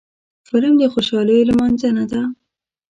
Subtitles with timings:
[0.49, 2.21] فلم د خوشحالیو لمانځنه ده